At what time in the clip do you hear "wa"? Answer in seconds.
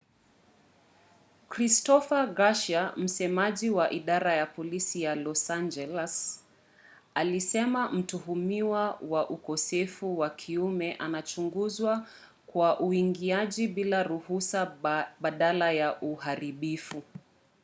3.69-3.91, 9.01-9.29, 10.19-10.29